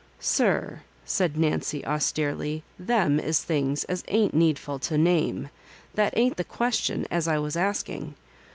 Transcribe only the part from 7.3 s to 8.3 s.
was asking.